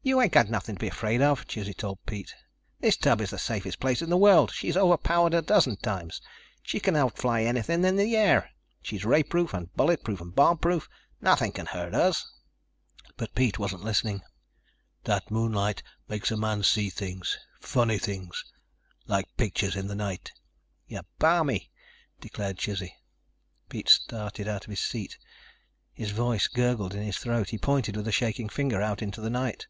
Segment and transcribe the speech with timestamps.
[0.00, 2.32] "You ain't got nothing to be afraid of," Chizzy told Pete.
[2.78, 4.52] "This tub is the safest place in the world.
[4.52, 6.22] She's overpowered a dozen times.
[6.62, 8.50] She can outfly anything in the air.
[8.80, 10.88] She's rayproof and bulletproof and bombproof.
[11.20, 12.30] Nothing can hurt us."
[13.16, 14.22] But Pete wasn't listening.
[15.02, 17.36] "That moonlight makes a man see things.
[17.60, 18.44] Funny things.
[19.08, 20.30] Like pictures in the night."
[20.86, 21.72] "You're balmy,"
[22.20, 22.94] declared Chizzy.
[23.68, 25.18] Pete started out of his seat.
[25.92, 27.50] His voice gurgled in his throat.
[27.50, 29.66] He pointed with a shaking finger out into the night.